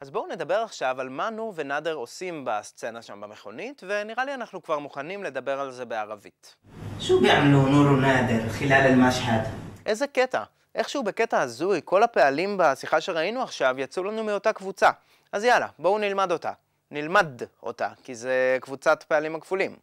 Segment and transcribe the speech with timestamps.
[0.00, 4.62] אז בואו נדבר עכשיו על מה נו ונאדר עושים בסצנה שם במכונית, ונראה לי אנחנו
[4.62, 6.54] כבר מוכנים לדבר על זה בערבית.
[7.00, 9.38] שו ביעמלו נור ונאדר חילal אל-משחד?
[9.86, 10.42] איזה קטע.
[10.74, 14.90] איכשהו בקטע הזוי, כל הפעלים בשיחה שראינו עכשיו יצאו לנו מאותה קבוצה.
[15.32, 16.52] אז יאללה, בואו נלמד אותה.
[16.90, 19.76] נלמד אותה, כי זה קבוצת פעלים הכפולים.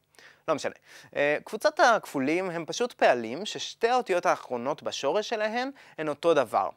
[0.48, 0.74] לא משנה.
[1.16, 6.70] אה, קבוצת הכפולים הם פשוט פעלים ששתי האותיות האחרונות בשורש שלהם הן אותו דבר.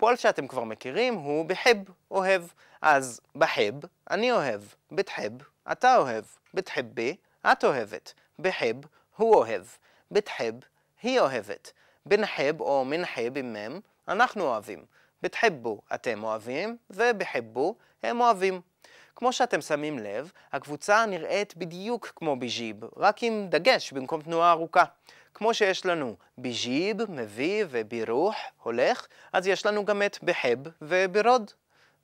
[0.00, 1.76] פועל שאתם כבר מכירים הוא בחב,
[2.10, 2.42] אוהב.
[2.82, 3.72] אז בחב,
[4.10, 4.62] אני אוהב.
[4.92, 5.30] בתחב,
[5.72, 6.24] אתה אוהב.
[6.54, 7.16] בתחבי,
[7.52, 8.12] את אוהבת.
[8.38, 8.74] בחב,
[9.16, 9.62] הוא אוהב.
[10.10, 10.52] בתחב,
[11.02, 11.72] היא אוהבת.
[12.06, 14.84] בנחב או מנחב עם מם, אנחנו אוהבים.
[15.22, 18.60] בתחבו, אתם אוהבים, ובחבו, הם אוהבים.
[19.16, 24.84] כמו שאתם שמים לב, הקבוצה נראית בדיוק כמו ביג'יב, רק עם דגש במקום תנועה ארוכה.
[25.33, 31.51] כמו שיש לנו ביג'יב, מביא, ובירוח, הולך, אז יש לנו גם את בחב וברוד.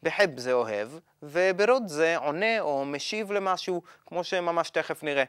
[0.04, 0.90] בחב זה אוהב,
[1.24, 5.24] וברוד זה עונה או משיב למשהו, כמו שממש תכף נראה.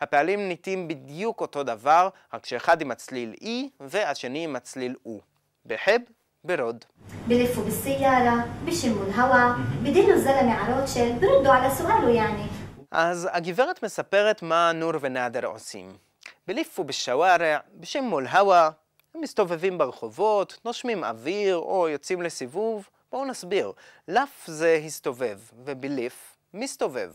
[0.00, 5.20] הפעלים ניתים בדיוק אותו דבר, רק שאחד עם הצליל אי, והשני עם הצליל או.
[5.66, 5.98] בחב,
[6.44, 6.84] ברוד.
[7.28, 12.46] بلفوا بالسيارة بشموا الهوا بدلوا الزلمة على روتشيلد بردوا على سؤاله يعني
[12.90, 16.05] אז הגברת מספרת מה נור ונאדר עושים.
[16.47, 18.69] בליפו בשווארע, בשם הווה,
[19.15, 22.89] הם מסתובבים ברחובות, נושמים אוויר או יוצאים לסיבוב.
[23.11, 23.71] בואו נסביר.
[24.07, 27.11] לפ זה הסתובב, ובליף, מסתובב.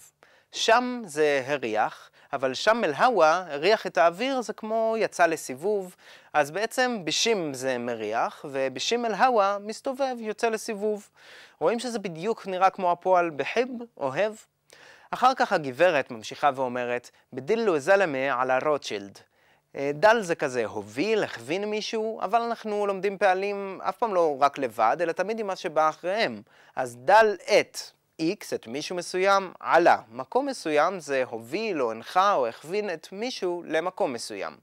[0.53, 5.97] שם זה הריח, אבל שם אל הווה, הריח את האוויר, זה כמו יצא לסיבוב.
[6.33, 11.09] אז בעצם בשים זה מריח, ובשים אל הווה, מסתובב, יוצא לסיבוב.
[11.61, 14.35] רואים שזה בדיוק נראה כמו הפועל בחב, אוהב.
[15.15, 19.19] אחר כך הגברת ממשיכה ואומרת, בדילו זלמה על הרוטשילד.
[19.77, 24.59] אה, דל זה כזה הוביל, הכווין מישהו, אבל אנחנו לומדים פעלים אף פעם לא רק
[24.59, 26.43] לבד, אלא תמיד עם מה שבא אחריהם.
[26.77, 27.79] אז דל את
[28.23, 29.99] X, את מישהו מסוים, עלה.
[30.13, 34.57] מקום מסוים זה הוביל או הנחה או הכווין את מישהו למקום מסוים.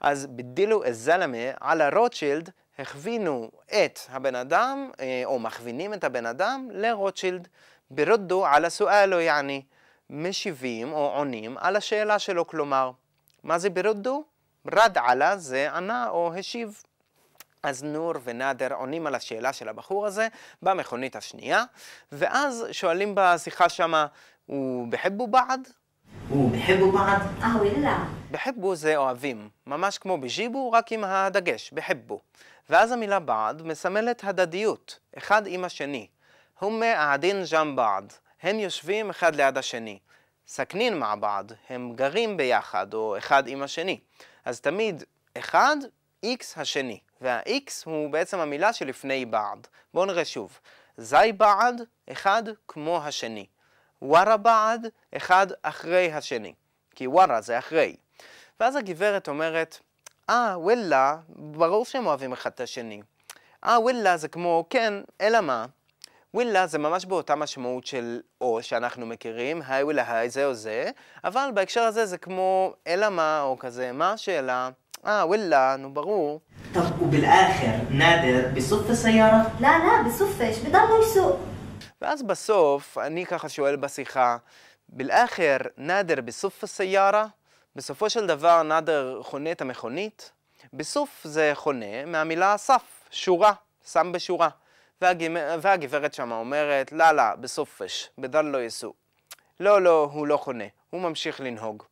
[0.00, 6.68] אז בדילו א-זלמה על הרוטשילד הכווינו את הבן אדם, אה, או מכווינים את הבן אדם
[6.72, 7.48] לרוטשילד.
[7.90, 9.62] ברודו על הסואלו יעני.
[10.10, 12.90] משיבים או עונים על השאלה שלו, כלומר,
[13.44, 14.24] מה זה ברודו?
[14.72, 16.82] רד עלה זה ענה או השיב.
[17.62, 20.28] אז נור ונאדר עונים על השאלה של הבחור הזה
[20.62, 21.64] במכונית השנייה,
[22.12, 24.06] ואז שואלים בשיחה שמה,
[24.46, 25.68] הוא בחבו בעד?
[26.28, 27.22] הוא בחבו בעד?
[27.42, 28.04] אה, וואלה.
[28.30, 32.20] בחבו זה אוהבים, ממש כמו בג'יבו, רק עם הדגש, בחבו.
[32.70, 36.06] ואז המילה בעד מסמלת הדדיות, אחד עם השני.
[36.58, 38.12] הומה עדין ג'אם בעד.
[38.42, 39.98] הם יושבים אחד ליד השני.
[40.48, 43.98] סכנין מע בעד, הם גרים ביחד, או אחד עם השני.
[44.44, 45.04] אז תמיד
[45.38, 45.76] אחד,
[46.22, 47.00] איקס השני.
[47.20, 49.66] וה-X הוא בעצם המילה שלפני בעד.
[49.94, 50.58] בואו נראה שוב.
[50.96, 51.82] זי בעד,
[52.12, 53.46] אחד כמו השני.
[54.02, 54.86] ווארה בעד,
[55.16, 56.54] אחד אחרי השני.
[56.94, 57.96] כי ווארה זה אחרי.
[58.60, 59.78] ואז הגברת אומרת,
[60.30, 63.02] אה, ah, וואלה, ברור שהם אוהבים אחד את השני.
[63.64, 65.66] אה, ah, וואלה זה כמו, כן, אלא מה?
[66.33, 70.89] וואלה זה ממש באותה משמעות של או שאנחנו מכירים, היי וואלה היי זה או זה,
[71.23, 74.69] אבל בהקשר הזה זה כמו אלא מה, או כזה, מה השאלה?
[75.05, 76.41] אה, וואלה, נו ברור.
[76.73, 81.39] طب وبالآخر نادر بصف السيارة؟ لا لا بصفش بضلوا يسوق
[82.01, 84.37] ואז בסוף, אני ככה שואל בשיחה,
[84.89, 87.25] בלאחר נאדר בסוף הסיירה?
[87.75, 90.31] בסופו של דבר נאדר חונה את המכונית?
[90.73, 93.53] בסוף זה חונה מהמילה סף, שורה,
[93.91, 94.49] שם בשורה.
[95.00, 98.94] והגברת שמה אומרת, לא, לא, בסופש, בדל לא יסו.
[99.60, 101.82] לא, לא, הוא לא חונה, הוא ממשיך לנהוג.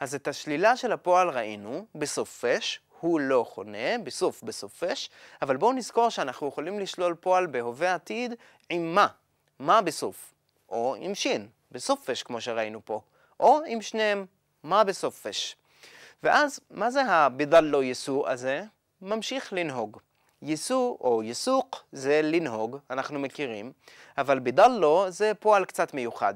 [0.00, 5.10] אז את השלילה של הפועל ראינו, בסופש, הוא לא חונה, בסוף בסופש,
[5.42, 8.34] אבל בואו נזכור שאנחנו יכולים לשלול פועל בהווה עתיד
[8.70, 9.06] עם מה.
[9.58, 10.34] מה בסוף?
[10.68, 13.00] או עם שין, בסופש כמו שראינו פה,
[13.40, 14.26] או עם שניהם,
[14.62, 15.56] מה בסופש.
[16.22, 18.62] ואז, מה זה הבדל לא יסו הזה?
[19.02, 19.98] ממשיך לנהוג.
[20.44, 23.72] יסו או יסוק זה לנהוג, אנחנו מכירים,
[24.18, 26.34] אבל בדל לא זה פועל קצת מיוחד.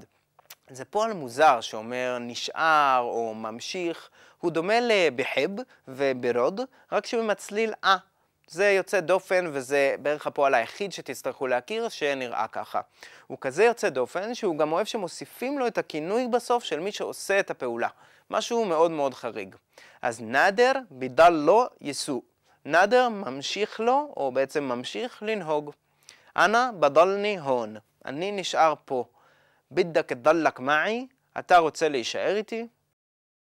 [0.71, 4.11] זה פועל מוזר שאומר נשאר או ממשיך,
[4.41, 5.51] הוא דומה לבחב
[5.89, 6.61] וברוד,
[6.93, 7.97] רק הצליל אה.
[8.51, 12.81] זה יוצא דופן וזה בערך הפועל היחיד שתצטרכו להכיר שנראה ככה.
[13.27, 17.41] הוא כזה יוצא דופן שהוא גם אוהב שמוסיפים לו את הכינוי בסוף של מי שעושה
[17.41, 17.89] את הפעולה.
[18.31, 19.55] משהו מאוד מאוד חריג.
[20.03, 22.23] אז נאדר בידל לו יסו.
[22.69, 25.71] נאדר ממשיך לו, או בעצם ממשיך לנהוג.
[26.37, 27.77] אנא בדלני הון.
[28.05, 29.05] אני נשאר פה.
[29.71, 31.07] בידק דלק מעי,
[31.39, 32.67] אתה רוצה להישאר איתי?